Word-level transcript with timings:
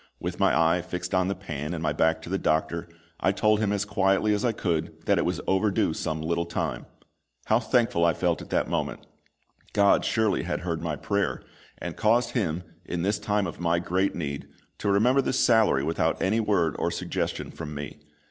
With 0.19 0.39
my 0.39 0.59
eye 0.77 0.81
fixed 0.81 1.13
on 1.13 1.27
the 1.27 1.35
pan 1.35 1.75
and 1.75 1.83
my 1.83 1.93
back 1.93 2.23
to 2.23 2.29
the 2.31 2.39
doctor, 2.39 2.89
I 3.19 3.31
told 3.31 3.59
him 3.59 3.71
as 3.71 3.85
quietly 3.85 4.33
as 4.33 4.43
I 4.43 4.51
could 4.51 4.99
that 5.05 5.19
it 5.19 5.25
was 5.25 5.39
overdue 5.45 5.93
some 5.93 6.23
little 6.23 6.47
time. 6.47 6.87
How 7.45 7.59
thankful 7.59 8.03
I 8.03 8.15
felt 8.15 8.41
at 8.41 8.49
that 8.49 8.67
moment! 8.67 9.05
GOD 9.73 10.03
surely 10.03 10.41
had 10.41 10.61
heard 10.61 10.81
my 10.81 10.95
prayer, 10.95 11.43
and 11.77 11.95
caused 11.95 12.31
him, 12.31 12.63
in 12.83 13.03
this 13.03 13.19
time 13.19 13.45
of 13.45 13.59
my 13.59 13.77
great 13.77 14.15
need, 14.15 14.47
to 14.79 14.89
remember 14.89 15.21
the 15.21 15.33
salary 15.33 15.83
without 15.83 16.19
any 16.19 16.39
word 16.39 16.75
or 16.79 16.89
suggestion 16.89 17.51
from 17.51 17.75
me. 17.75 17.99